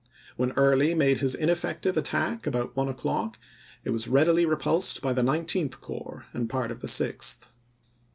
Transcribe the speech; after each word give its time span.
When 0.35 0.51
Early 0.53 0.95
made 0.95 1.19
his 1.19 1.35
last 1.39 1.45
inef 1.45 1.61
fective 1.79 1.95
attack 1.95 2.47
about 2.47 2.75
one 2.75 2.89
o'clock 2.89 3.37
it 3.83 3.91
was 3.91 4.07
readily 4.07 4.47
repulsed 4.47 4.99
by 4.99 5.13
the 5.13 5.21
Nineteenth 5.21 5.79
Corps 5.79 6.25
and 6.33 6.49
part 6.49 6.71
of 6.71 6.79
the 6.79 6.87
Sixth. 6.87 7.51